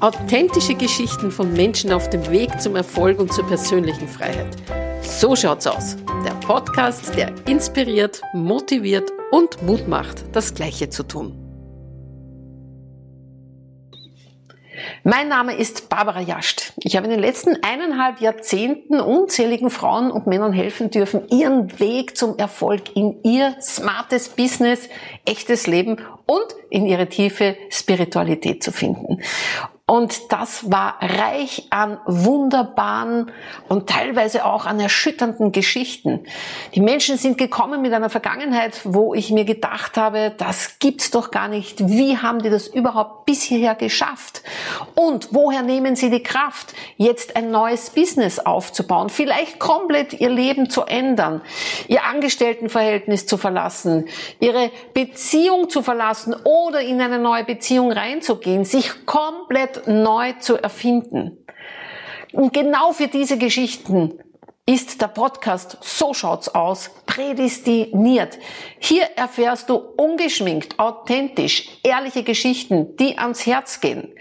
Authentische 0.00 0.76
Geschichten 0.76 1.32
von 1.32 1.52
Menschen 1.54 1.90
auf 1.90 2.08
dem 2.08 2.30
Weg 2.30 2.60
zum 2.60 2.76
Erfolg 2.76 3.18
und 3.18 3.32
zur 3.32 3.44
persönlichen 3.48 4.06
Freiheit. 4.06 4.46
So 5.02 5.34
schaut's 5.34 5.66
aus. 5.66 5.96
Der 6.24 6.34
Podcast, 6.34 7.16
der 7.16 7.34
inspiriert, 7.48 8.22
motiviert 8.32 9.10
und 9.32 9.60
Mut 9.62 9.88
macht, 9.88 10.24
das 10.36 10.54
Gleiche 10.54 10.88
zu 10.88 11.02
tun. 11.02 11.34
Mein 15.02 15.26
Name 15.26 15.56
ist 15.56 15.88
Barbara 15.88 16.20
Jascht. 16.20 16.74
Ich 16.84 16.96
habe 16.96 17.06
in 17.06 17.10
den 17.10 17.20
letzten 17.20 17.56
eineinhalb 17.64 18.20
Jahrzehnten 18.20 19.00
unzähligen 19.00 19.68
Frauen 19.68 20.12
und 20.12 20.28
Männern 20.28 20.52
helfen 20.52 20.90
dürfen, 20.90 21.26
ihren 21.28 21.80
Weg 21.80 22.16
zum 22.16 22.38
Erfolg 22.38 22.94
in 22.94 23.20
ihr 23.24 23.56
smartes 23.60 24.28
Business, 24.28 24.88
echtes 25.24 25.66
Leben 25.66 25.96
und 26.26 26.46
in 26.70 26.86
ihre 26.86 27.08
tiefe 27.08 27.56
Spiritualität 27.68 28.62
zu 28.62 28.70
finden. 28.70 29.20
Und 29.90 30.32
das 30.32 30.70
war 30.70 30.96
reich 31.00 31.66
an 31.70 31.98
wunderbaren 32.04 33.32
und 33.70 33.88
teilweise 33.88 34.44
auch 34.44 34.66
an 34.66 34.78
erschütternden 34.78 35.50
Geschichten. 35.50 36.26
Die 36.74 36.82
Menschen 36.82 37.16
sind 37.16 37.38
gekommen 37.38 37.80
mit 37.80 37.94
einer 37.94 38.10
Vergangenheit, 38.10 38.82
wo 38.84 39.14
ich 39.14 39.30
mir 39.30 39.46
gedacht 39.46 39.96
habe, 39.96 40.34
das 40.36 40.78
gibt's 40.78 41.10
doch 41.10 41.30
gar 41.30 41.48
nicht. 41.48 41.88
Wie 41.88 42.18
haben 42.18 42.42
die 42.42 42.50
das 42.50 42.66
überhaupt 42.66 43.24
bis 43.24 43.42
hierher 43.42 43.74
geschafft? 43.74 44.42
Und 44.94 45.28
woher 45.30 45.62
nehmen 45.62 45.96
sie 45.96 46.10
die 46.10 46.22
Kraft, 46.22 46.74
jetzt 46.98 47.34
ein 47.34 47.50
neues 47.50 47.88
Business 47.88 48.40
aufzubauen, 48.40 49.08
vielleicht 49.08 49.58
komplett 49.58 50.12
ihr 50.12 50.28
Leben 50.28 50.68
zu 50.68 50.82
ändern, 50.82 51.40
ihr 51.86 52.04
Angestelltenverhältnis 52.04 53.26
zu 53.26 53.38
verlassen, 53.38 54.04
ihre 54.38 54.70
Beziehung 54.92 55.70
zu 55.70 55.80
verlassen 55.80 56.36
oder 56.44 56.82
in 56.82 57.00
eine 57.00 57.18
neue 57.18 57.44
Beziehung 57.44 57.90
reinzugehen, 57.90 58.66
sich 58.66 59.06
komplett 59.06 59.77
neu 59.86 60.32
zu 60.40 60.56
erfinden. 60.56 61.38
Und 62.32 62.52
genau 62.52 62.92
für 62.92 63.08
diese 63.08 63.38
Geschichten 63.38 64.18
ist 64.68 65.00
der 65.00 65.08
Podcast 65.08 65.78
So 65.80 66.12
schaut's 66.12 66.50
aus 66.50 66.90
prädestiniert. 67.06 68.38
Hier 68.78 69.04
erfährst 69.16 69.70
du 69.70 69.76
ungeschminkt, 69.76 70.78
authentisch, 70.78 71.70
ehrliche 71.82 72.22
Geschichten, 72.22 72.94
die 72.98 73.16
ans 73.16 73.46
Herz 73.46 73.80
gehen. 73.80 74.12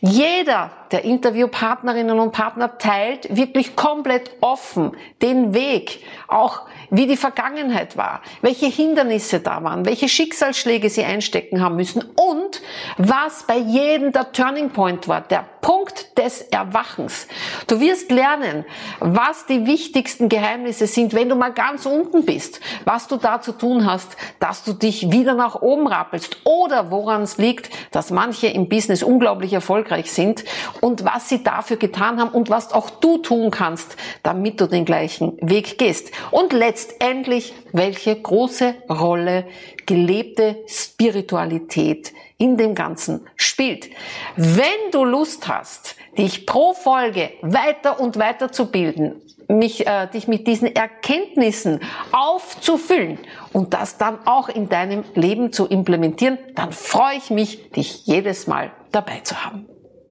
Jeder 0.00 0.70
der 0.92 1.04
Interviewpartnerinnen 1.04 2.18
und 2.20 2.32
Partner 2.32 2.78
teilt 2.78 3.34
wirklich 3.34 3.74
komplett 3.74 4.30
offen 4.40 4.96
den 5.20 5.52
Weg, 5.52 6.04
auch 6.28 6.62
wie 6.90 7.06
die 7.06 7.16
Vergangenheit 7.16 7.96
war, 7.96 8.20
welche 8.42 8.66
Hindernisse 8.66 9.40
da 9.40 9.64
waren, 9.64 9.84
welche 9.84 10.08
Schicksalsschläge 10.08 10.90
sie 10.90 11.04
einstecken 11.04 11.60
haben 11.60 11.76
müssen 11.76 12.02
und 12.02 12.62
was 12.98 13.44
bei 13.46 13.56
jedem 13.56 14.12
der 14.12 14.32
Turning 14.32 14.70
Point 14.70 15.08
war, 15.08 15.22
der 15.22 15.44
Punkt 15.62 16.18
des 16.18 16.42
Erwachens. 16.42 17.26
Du 17.72 17.80
wirst 17.80 18.10
lernen, 18.10 18.66
was 19.00 19.46
die 19.46 19.64
wichtigsten 19.64 20.28
Geheimnisse 20.28 20.86
sind, 20.86 21.14
wenn 21.14 21.30
du 21.30 21.36
mal 21.36 21.54
ganz 21.54 21.86
unten 21.86 22.26
bist, 22.26 22.60
was 22.84 23.08
du 23.08 23.16
da 23.16 23.40
zu 23.40 23.52
tun 23.52 23.90
hast, 23.90 24.14
dass 24.40 24.62
du 24.62 24.74
dich 24.74 25.10
wieder 25.10 25.32
nach 25.32 25.62
oben 25.62 25.86
rappelst 25.86 26.36
oder 26.44 26.90
woran 26.90 27.22
es 27.22 27.38
liegt, 27.38 27.70
dass 27.90 28.10
manche 28.10 28.48
im 28.48 28.68
Business 28.68 29.02
unglaublich 29.02 29.54
erfolgreich 29.54 30.12
sind 30.12 30.44
und 30.82 31.06
was 31.06 31.30
sie 31.30 31.42
dafür 31.42 31.78
getan 31.78 32.20
haben 32.20 32.32
und 32.32 32.50
was 32.50 32.74
auch 32.74 32.90
du 32.90 33.16
tun 33.16 33.50
kannst, 33.50 33.96
damit 34.22 34.60
du 34.60 34.66
den 34.66 34.84
gleichen 34.84 35.38
Weg 35.40 35.78
gehst. 35.78 36.10
Und 36.30 36.52
letztendlich, 36.52 37.54
welche 37.72 38.14
große 38.14 38.74
Rolle 38.90 39.46
gelebte 39.86 40.58
Spiritualität 40.66 42.12
in 42.42 42.56
dem 42.56 42.74
Ganzen 42.74 43.20
spielt. 43.36 43.88
Wenn 44.34 44.90
du 44.90 45.04
Lust 45.04 45.46
hast, 45.46 45.94
dich 46.18 46.44
pro 46.44 46.74
Folge 46.74 47.30
weiter 47.40 48.00
und 48.00 48.18
weiter 48.18 48.50
zu 48.50 48.72
bilden, 48.72 49.22
mich, 49.46 49.86
äh, 49.86 50.08
dich 50.08 50.26
mit 50.26 50.48
diesen 50.48 50.74
Erkenntnissen 50.74 51.78
aufzufüllen 52.10 53.18
und 53.52 53.74
das 53.74 53.96
dann 53.96 54.26
auch 54.26 54.48
in 54.48 54.68
deinem 54.68 55.04
Leben 55.14 55.52
zu 55.52 55.66
implementieren, 55.66 56.36
dann 56.56 56.72
freue 56.72 57.16
ich 57.16 57.30
mich, 57.30 57.70
dich 57.70 58.06
jedes 58.06 58.48
Mal 58.48 58.72
dabei 58.90 59.20
zu 59.20 59.44
haben. 59.44 59.68